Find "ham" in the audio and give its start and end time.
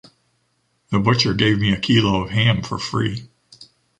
2.33-2.63